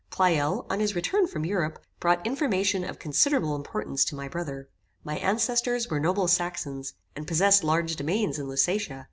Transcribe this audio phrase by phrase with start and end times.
[0.09, 4.67] Pleyel, on his return from Europe, brought information of considerable importance to my brother.
[5.03, 8.99] My ancestors were noble Saxons, and possessed large domains in Lusatia.